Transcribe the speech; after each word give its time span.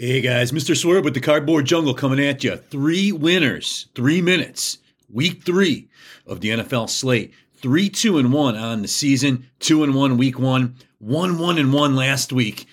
Hey 0.00 0.20
guys, 0.20 0.52
Mr. 0.52 0.76
Swerb 0.76 1.02
with 1.02 1.14
the 1.14 1.20
Cardboard 1.20 1.64
Jungle 1.64 1.92
coming 1.92 2.24
at 2.24 2.44
you. 2.44 2.54
Three 2.54 3.10
winners, 3.10 3.88
three 3.96 4.22
minutes, 4.22 4.78
week 5.12 5.42
three 5.42 5.88
of 6.24 6.40
the 6.40 6.50
NFL 6.50 6.88
slate. 6.88 7.34
Three, 7.56 7.88
two, 7.88 8.16
and 8.16 8.32
one 8.32 8.54
on 8.54 8.82
the 8.82 8.86
season. 8.86 9.48
Two 9.58 9.82
and 9.82 9.96
one 9.96 10.16
week 10.16 10.38
one. 10.38 10.76
One, 11.00 11.36
one, 11.40 11.58
and 11.58 11.72
one 11.72 11.96
last 11.96 12.32
week. 12.32 12.68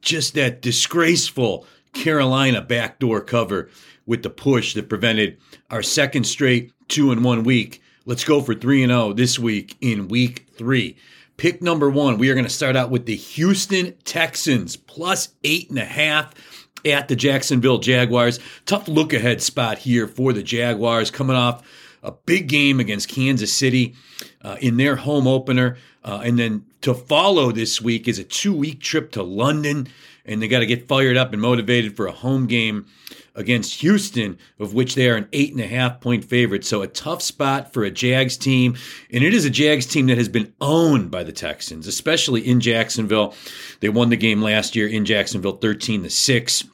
Just 0.00 0.32
that 0.36 0.62
disgraceful 0.62 1.66
Carolina 1.92 2.62
backdoor 2.62 3.20
cover 3.20 3.68
with 4.06 4.22
the 4.22 4.30
push 4.30 4.72
that 4.72 4.88
prevented 4.88 5.36
our 5.68 5.82
second 5.82 6.24
straight 6.24 6.72
two 6.88 7.12
and 7.12 7.22
one 7.22 7.44
week. 7.44 7.82
Let's 8.06 8.24
go 8.24 8.40
for 8.40 8.54
three 8.54 8.82
and 8.82 8.90
zero 8.90 9.12
this 9.12 9.38
week 9.38 9.76
in 9.82 10.08
week 10.08 10.46
three. 10.56 10.96
Pick 11.36 11.60
number 11.60 11.90
one, 11.90 12.16
we 12.16 12.30
are 12.30 12.34
going 12.34 12.44
to 12.44 12.50
start 12.50 12.74
out 12.74 12.88
with 12.88 13.04
the 13.04 13.16
Houston 13.16 13.94
Texans 14.04 14.76
plus 14.76 15.34
eight 15.44 15.68
and 15.68 15.78
a 15.78 15.84
half 15.84 16.34
at 16.84 17.08
the 17.08 17.16
Jacksonville 17.16 17.78
Jaguars. 17.78 18.38
Tough 18.66 18.88
look 18.88 19.12
ahead 19.12 19.42
spot 19.42 19.78
here 19.78 20.06
for 20.06 20.32
the 20.32 20.42
Jaguars 20.42 21.10
coming 21.10 21.36
off 21.36 21.62
a 22.02 22.12
big 22.12 22.48
game 22.48 22.80
against 22.80 23.08
Kansas 23.08 23.52
City 23.52 23.94
uh, 24.42 24.56
in 24.60 24.76
their 24.76 24.96
home 24.96 25.26
opener. 25.26 25.76
Uh, 26.04 26.22
and 26.24 26.38
then 26.38 26.64
to 26.82 26.94
follow 26.94 27.52
this 27.52 27.80
week 27.80 28.08
is 28.08 28.18
a 28.18 28.24
two 28.24 28.54
week 28.54 28.80
trip 28.80 29.12
to 29.12 29.22
London. 29.22 29.88
And 30.26 30.40
they 30.40 30.48
got 30.48 30.60
to 30.60 30.66
get 30.66 30.86
fired 30.86 31.16
up 31.16 31.32
and 31.32 31.40
motivated 31.40 31.96
for 31.96 32.06
a 32.06 32.12
home 32.12 32.46
game 32.46 32.86
against 33.34 33.80
Houston, 33.80 34.38
of 34.58 34.74
which 34.74 34.94
they 34.94 35.08
are 35.08 35.16
an 35.16 35.28
eight 35.32 35.52
and 35.52 35.60
a 35.60 35.66
half 35.66 36.00
point 36.00 36.24
favorite. 36.24 36.64
So 36.64 36.82
a 36.82 36.86
tough 36.86 37.22
spot 37.22 37.72
for 37.72 37.84
a 37.84 37.90
Jags 37.90 38.36
team. 38.36 38.76
And 39.12 39.24
it 39.24 39.34
is 39.34 39.44
a 39.44 39.50
Jags 39.50 39.86
team 39.86 40.06
that 40.06 40.18
has 40.18 40.28
been 40.28 40.52
owned 40.60 41.10
by 41.10 41.24
the 41.24 41.32
Texans, 41.32 41.86
especially 41.86 42.46
in 42.46 42.60
Jacksonville. 42.60 43.34
They 43.80 43.88
won 43.88 44.10
the 44.10 44.16
game 44.16 44.42
last 44.42 44.76
year 44.76 44.86
in 44.86 45.04
Jacksonville 45.04 45.56
13 45.56 46.02
to 46.04 46.10
6. 46.10 46.64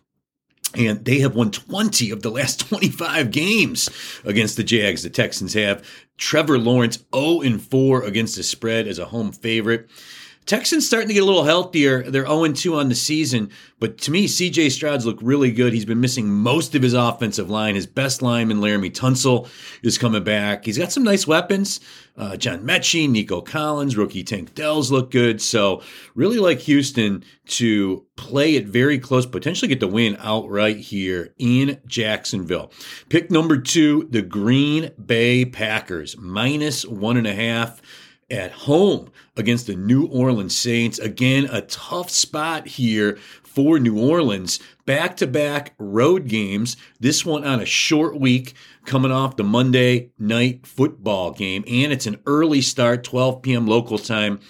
And 0.76 1.04
they 1.04 1.20
have 1.20 1.34
won 1.34 1.50
20 1.50 2.10
of 2.10 2.22
the 2.22 2.30
last 2.30 2.68
25 2.68 3.30
games 3.30 3.88
against 4.24 4.56
the 4.56 4.64
Jags. 4.64 5.02
The 5.02 5.10
Texans 5.10 5.54
have. 5.54 5.84
Trevor 6.18 6.58
Lawrence 6.58 7.04
0 7.14 7.42
and 7.42 7.62
4 7.62 8.02
against 8.02 8.36
the 8.36 8.42
spread 8.42 8.86
as 8.86 8.98
a 8.98 9.06
home 9.06 9.32
favorite. 9.32 9.88
Texans 10.46 10.86
starting 10.86 11.08
to 11.08 11.14
get 11.14 11.24
a 11.24 11.26
little 11.26 11.42
healthier. 11.42 12.08
They're 12.08 12.24
0 12.24 12.52
2 12.52 12.76
on 12.76 12.88
the 12.88 12.94
season, 12.94 13.50
but 13.80 13.98
to 13.98 14.12
me, 14.12 14.28
CJ 14.28 14.70
Stroud's 14.70 15.04
look 15.04 15.18
really 15.20 15.50
good. 15.50 15.72
He's 15.72 15.84
been 15.84 16.00
missing 16.00 16.30
most 16.30 16.76
of 16.76 16.82
his 16.82 16.94
offensive 16.94 17.50
line. 17.50 17.74
His 17.74 17.86
best 17.86 18.22
lineman, 18.22 18.60
Laremy 18.60 18.92
Tunsil, 18.92 19.48
is 19.82 19.98
coming 19.98 20.22
back. 20.22 20.64
He's 20.64 20.78
got 20.78 20.92
some 20.92 21.02
nice 21.02 21.26
weapons. 21.26 21.80
Uh, 22.16 22.36
John 22.36 22.60
Metchie, 22.60 23.10
Nico 23.10 23.40
Collins, 23.40 23.96
rookie 23.96 24.22
Tank 24.22 24.54
Dells 24.54 24.92
look 24.92 25.10
good. 25.10 25.42
So, 25.42 25.82
really 26.14 26.38
like 26.38 26.60
Houston 26.60 27.24
to 27.46 28.06
play 28.14 28.54
it 28.54 28.66
very 28.66 29.00
close, 29.00 29.26
potentially 29.26 29.68
get 29.68 29.80
the 29.80 29.88
win 29.88 30.16
outright 30.20 30.78
here 30.78 31.34
in 31.38 31.80
Jacksonville. 31.86 32.70
Pick 33.08 33.32
number 33.32 33.58
two, 33.58 34.06
the 34.10 34.22
Green 34.22 34.92
Bay 35.04 35.44
Packers, 35.44 36.16
minus 36.16 36.86
one 36.86 37.16
and 37.16 37.26
a 37.26 37.34
half 37.34 37.82
at 38.30 38.50
home 38.50 39.10
against 39.36 39.66
the 39.66 39.76
New 39.76 40.06
Orleans 40.06 40.56
Saints. 40.56 40.98
Again, 40.98 41.48
a 41.50 41.62
tough 41.62 42.10
spot 42.10 42.66
here 42.66 43.18
for 43.42 43.78
New 43.78 43.98
Orleans. 43.98 44.58
Back 44.84 45.16
to 45.18 45.26
back 45.26 45.74
road 45.78 46.28
games. 46.28 46.76
This 47.00 47.24
one 47.24 47.44
on 47.44 47.60
a 47.60 47.66
short 47.66 48.18
week 48.18 48.54
coming 48.84 49.12
off 49.12 49.36
the 49.36 49.44
Monday 49.44 50.10
night 50.18 50.66
football 50.66 51.32
game. 51.32 51.64
And 51.66 51.92
it's 51.92 52.06
an 52.06 52.20
early 52.26 52.60
start, 52.60 53.04
12 53.04 53.42
p.m. 53.42 53.66
local 53.66 53.98
time 53.98 54.40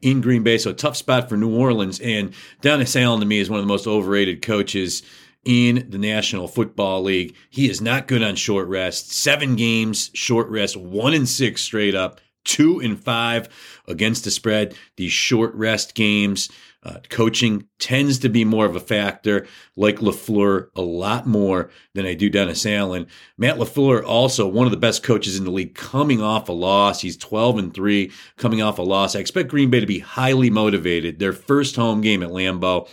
in 0.00 0.20
Green 0.20 0.42
Bay. 0.42 0.58
So 0.58 0.70
a 0.70 0.74
tough 0.74 0.96
spot 0.96 1.28
for 1.28 1.36
New 1.36 1.56
Orleans. 1.56 2.00
And 2.00 2.34
Dennis 2.60 2.96
Allen 2.96 3.20
to 3.20 3.26
me 3.26 3.38
is 3.38 3.50
one 3.50 3.58
of 3.58 3.64
the 3.64 3.72
most 3.72 3.86
overrated 3.86 4.42
coaches 4.42 5.02
in 5.44 5.86
the 5.90 5.98
National 5.98 6.46
Football 6.46 7.02
League. 7.02 7.34
He 7.50 7.68
is 7.68 7.80
not 7.80 8.06
good 8.06 8.22
on 8.22 8.36
short 8.36 8.68
rest. 8.68 9.12
Seven 9.12 9.56
games, 9.56 10.10
short 10.14 10.48
rest, 10.48 10.76
one 10.76 11.14
and 11.14 11.28
six 11.28 11.62
straight 11.62 11.94
up 11.94 12.20
two 12.44 12.80
and 12.80 12.98
five 12.98 13.48
against 13.86 14.24
the 14.24 14.30
spread. 14.30 14.74
These 14.96 15.12
short 15.12 15.54
rest 15.54 15.94
games, 15.94 16.50
uh, 16.82 16.98
coaching 17.08 17.68
tends 17.78 18.18
to 18.18 18.28
be 18.28 18.44
more 18.44 18.66
of 18.66 18.74
a 18.74 18.80
factor. 18.80 19.46
Like 19.76 19.98
LaFleur, 19.98 20.68
a 20.74 20.82
lot 20.82 21.26
more 21.26 21.70
than 21.94 22.06
I 22.06 22.14
do 22.14 22.28
Dennis 22.28 22.66
Allen. 22.66 23.06
Matt 23.38 23.56
LaFleur, 23.56 24.04
also 24.04 24.48
one 24.48 24.66
of 24.66 24.72
the 24.72 24.76
best 24.76 25.02
coaches 25.02 25.38
in 25.38 25.44
the 25.44 25.50
league, 25.50 25.74
coming 25.74 26.20
off 26.20 26.48
a 26.48 26.52
loss. 26.52 27.00
He's 27.00 27.16
twelve 27.16 27.58
and 27.58 27.72
three, 27.72 28.10
coming 28.36 28.62
off 28.62 28.78
a 28.78 28.82
loss. 28.82 29.14
I 29.14 29.20
expect 29.20 29.48
Green 29.48 29.70
Bay 29.70 29.80
to 29.80 29.86
be 29.86 30.00
highly 30.00 30.50
motivated. 30.50 31.18
Their 31.18 31.32
first 31.32 31.76
home 31.76 32.00
game 32.00 32.22
at 32.22 32.30
Lambeau, 32.30 32.88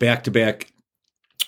back 0.00 0.24
to 0.24 0.30
back 0.30 0.72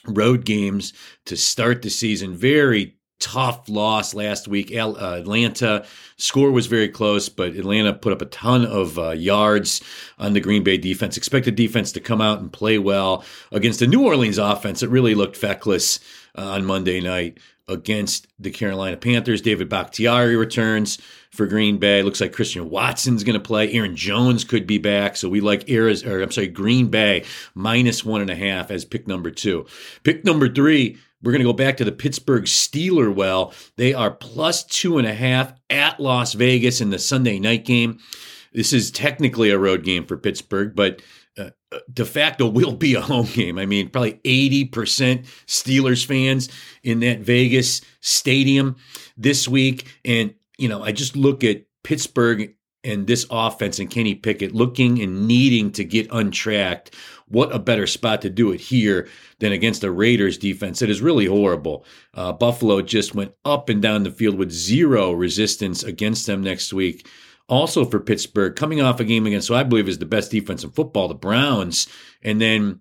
road 0.07 0.45
games 0.45 0.93
to 1.27 1.37
start 1.37 1.83
the 1.83 1.91
season. 1.91 2.35
Very 2.35 2.97
tough 3.21 3.69
loss 3.69 4.15
last 4.15 4.49
week. 4.49 4.75
Uh, 4.75 4.93
Atlanta 5.19 5.87
score 6.17 6.51
was 6.51 6.67
very 6.67 6.89
close, 6.89 7.29
but 7.29 7.55
Atlanta 7.55 7.93
put 7.93 8.13
up 8.13 8.23
a 8.23 8.27
ton 8.27 8.65
of 8.65 8.99
uh, 8.99 9.11
yards 9.11 9.81
on 10.19 10.33
the 10.33 10.41
Green 10.41 10.65
Bay 10.65 10.77
defense. 10.77 11.17
Expected 11.17 11.55
defense 11.55 11.93
to 11.93 12.01
come 12.01 12.21
out 12.21 12.41
and 12.41 12.53
play 12.53 12.79
well 12.79 13.25
against 13.53 13.79
the 13.79 13.87
New 13.87 14.05
Orleans 14.05 14.39
offense. 14.39 14.83
It 14.83 14.91
really 14.91 15.15
looked 15.15 15.37
feckless 15.37 16.01
uh, 16.37 16.43
on 16.43 16.65
Monday 16.65 17.01
night 17.01 17.39
against 17.69 18.27
the 18.39 18.51
Carolina 18.51 18.97
Panthers. 18.97 19.41
David 19.41 19.69
Bakhtiari 19.69 20.35
returns 20.35 20.99
for 21.31 21.47
Green 21.47 21.79
Bay. 21.79 22.03
Looks 22.03 22.21
like 22.21 22.33
Christian 22.33 22.69
Watson's 22.69 23.23
going 23.23 23.39
to 23.39 23.41
play. 23.41 23.73
Aaron 23.73 23.95
Jones 23.95 24.43
could 24.43 24.67
be 24.67 24.79
back. 24.79 25.17
So 25.17 25.29
we 25.29 25.41
like 25.41 25.71
Arizona, 25.71 26.17
or 26.17 26.23
I'm 26.23 26.33
sorry, 26.33 26.49
Green 26.49 26.89
Bay 26.89 27.25
minus 27.55 28.05
one 28.05 28.21
and 28.21 28.31
a 28.31 28.35
half 28.35 28.71
as 28.73 28.85
pick 28.85 29.07
number 29.07 29.31
two. 29.31 29.67
Pick 30.03 30.25
number 30.25 30.49
three 30.49 30.99
we're 31.23 31.33
going 31.33 31.41
to 31.41 31.49
go 31.49 31.53
back 31.53 31.77
to 31.79 31.85
the 31.85 31.93
Pittsburgh 31.93 32.45
Steeler 32.45 33.15
well. 33.15 33.53
They 33.77 33.93
are 33.95 34.11
plus 34.11 34.65
two 34.65 34.99
and 34.99 35.07
a 35.07 35.15
half 35.15 35.53
at 35.69 36.01
Las 36.01 36.33
Vegas 36.33 36.81
in 36.81 36.91
the 36.91 36.99
Sunday 36.99 37.39
night 37.39 37.65
game. 37.65 37.99
This 38.53 38.73
is 38.73 38.91
technically 38.91 39.51
a 39.51 39.59
road 39.59 39.85
game 39.85 40.07
for 40.07 40.17
Pittsburgh, 40.17 40.75
but 40.75 41.03
uh, 41.39 41.51
de 41.93 42.05
facto 42.05 42.49
will 42.49 42.75
be 42.75 42.95
a 42.95 43.01
home 43.01 43.27
game. 43.27 43.59
I 43.59 43.67
mean, 43.67 43.91
probably 43.91 44.15
80% 44.25 45.27
Steelers 45.47 46.05
fans 46.05 46.49
in 46.83 47.01
that 47.01 47.21
Vegas 47.21 47.81
stadium 48.01 48.77
this 49.17 49.47
week. 49.47 49.87
And, 50.05 50.35
you 50.59 50.69
know, 50.69 50.83
I 50.83 50.93
just 50.93 51.17
look 51.17 51.45
at 51.45 51.65
Pittsburgh 51.85 52.55
and 52.83 53.07
this 53.07 53.27
offense 53.31 53.79
and 53.79 53.91
Kenny 53.91 54.15
Pickett 54.15 54.55
looking 54.55 55.01
and 55.03 55.27
needing 55.27 55.71
to 55.73 55.85
get 55.85 56.09
untracked 56.11 56.95
what 57.31 57.55
a 57.55 57.59
better 57.59 57.87
spot 57.87 58.23
to 58.23 58.31
do 58.31 58.51
it 58.51 58.61
here 58.61 59.09
than 59.39 59.53
against 59.53 59.81
the 59.81 59.91
Raiders 59.91 60.37
defense. 60.37 60.83
It 60.83 60.91
is 60.91 61.01
really 61.01 61.27
horrible. 61.27 61.85
Uh, 62.13 62.33
Buffalo 62.33 62.83
just 62.83 63.15
went 63.15 63.33
up 63.45 63.69
and 63.69 63.81
down 63.81 64.03
the 64.03 64.11
field 64.11 64.37
with 64.37 64.51
zero 64.51 65.13
resistance 65.13 65.83
against 65.85 66.27
them 66.27 66.43
next 66.43 66.73
week. 66.73 67.07
Also 67.49 67.85
for 67.85 68.01
Pittsburgh, 68.01 68.55
coming 68.55 68.81
off 68.81 69.01
a 69.01 69.05
game 69.05 69.27
against 69.27 69.49
who 69.49 69.55
I 69.55 69.63
believe 69.63 69.89
is 69.89 69.99
the 69.99 70.07
best 70.07 70.31
defense 70.31 70.65
in 70.65 70.71
football, 70.71 71.09
the 71.09 71.15
Browns, 71.15 71.89
and 72.23 72.41
then 72.41 72.81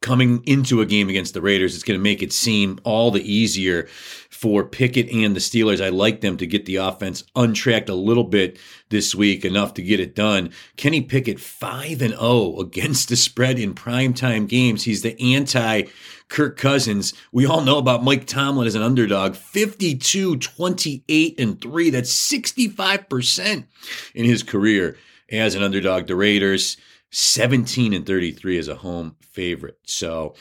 coming 0.00 0.42
into 0.44 0.80
a 0.80 0.86
game 0.86 1.08
against 1.08 1.34
the 1.34 1.40
Raiders, 1.40 1.74
it's 1.74 1.84
going 1.84 1.98
to 1.98 2.02
make 2.02 2.22
it 2.22 2.32
seem 2.32 2.78
all 2.84 3.10
the 3.10 3.32
easier 3.32 3.88
for 4.30 4.64
Pickett 4.64 5.10
and 5.10 5.34
the 5.34 5.40
Steelers. 5.40 5.84
I 5.84 5.88
like 5.88 6.20
them 6.20 6.36
to 6.36 6.46
get 6.46 6.66
the 6.66 6.76
offense 6.76 7.24
untracked 7.34 7.88
a 7.88 7.94
little 7.94 8.24
bit 8.24 8.58
this 8.90 9.14
week, 9.14 9.44
enough 9.44 9.74
to 9.74 9.82
get 9.82 9.98
it 9.98 10.14
done. 10.14 10.50
Kenny 10.76 11.00
Pickett 11.00 11.40
5 11.40 12.02
and 12.02 12.14
0 12.14 12.58
against 12.60 13.08
the 13.08 13.16
spread 13.16 13.58
in 13.58 13.74
primetime 13.74 14.46
games. 14.46 14.84
He's 14.84 15.02
the 15.02 15.20
anti 15.34 15.84
Kirk 16.28 16.56
Cousins. 16.56 17.14
We 17.32 17.46
all 17.46 17.62
know 17.62 17.78
about 17.78 18.04
Mike 18.04 18.26
Tomlin 18.26 18.66
as 18.66 18.74
an 18.74 18.82
underdog 18.82 19.34
52, 19.34 20.36
28, 20.36 21.40
and 21.40 21.60
3. 21.60 21.90
That's 21.90 22.12
65% 22.12 23.64
in 24.14 24.24
his 24.24 24.42
career 24.42 24.96
as 25.30 25.54
an 25.54 25.62
underdog. 25.62 26.06
The 26.06 26.16
Raiders. 26.16 26.76
17 27.16 27.94
and 27.94 28.04
33 28.04 28.58
as 28.58 28.68
a 28.68 28.74
home 28.74 29.16
favorite. 29.22 29.78
So 29.84 30.34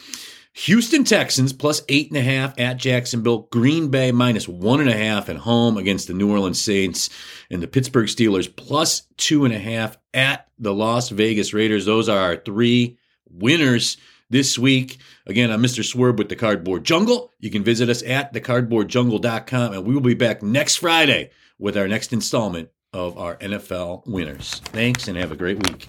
Houston 0.52 1.06
Texans 1.06 1.54
plus 1.54 1.82
eight 1.88 2.10
and 2.10 2.18
a 2.18 2.22
half 2.22 2.60
at 2.60 2.76
Jacksonville. 2.78 3.48
Green 3.50 3.90
Bay 3.90 4.12
minus 4.12 4.46
one 4.46 4.82
and 4.82 4.90
a 4.90 4.98
half 4.98 5.30
at 5.30 5.38
home 5.38 5.78
against 5.78 6.08
the 6.08 6.14
New 6.14 6.30
Orleans 6.30 6.62
Saints. 6.62 7.10
And 7.50 7.64
the 7.64 7.68
Pittsburgh 7.68 8.08
Steelers 8.08 8.54
plus 8.54 9.04
two 9.16 9.46
and 9.46 9.54
a 9.54 9.60
half 9.60 9.98
at 10.14 10.50
the 10.60 10.74
Las 10.74 11.10
Vegas 11.10 11.54
Raiders. 11.54 11.86
Those 11.86 12.10
are 12.10 12.20
our 12.20 12.36
three 12.36 12.98
winners 13.30 13.96
this 14.30 14.60
week. 14.60 14.98
Again, 15.28 15.52
I'm 15.52 15.64
Mr. 15.64 15.82
Swerb 15.82 16.18
with 16.18 16.28
the 16.28 16.36
Cardboard 16.36 16.84
Jungle. 16.84 17.32
You 17.40 17.52
can 17.52 17.64
visit 17.64 17.88
us 17.88 18.04
at 18.04 18.34
thecardboardjungle.com. 18.34 19.74
And 19.74 19.86
we 19.86 19.94
will 19.94 20.02
be 20.02 20.14
back 20.14 20.44
next 20.44 20.76
Friday 20.76 21.32
with 21.58 21.78
our 21.78 21.88
next 21.88 22.12
installment 22.12 22.70
of 22.92 23.18
our 23.18 23.38
NFL 23.38 24.06
winners. 24.08 24.60
Thanks 24.66 25.08
and 25.08 25.18
have 25.18 25.32
a 25.32 25.38
great 25.38 25.66
week. 25.70 25.88